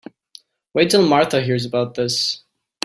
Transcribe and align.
Wait 0.73 0.89
till 0.89 1.05
Martha 1.07 1.41
hears 1.43 1.63
about 1.63 1.93
this. 1.93 2.43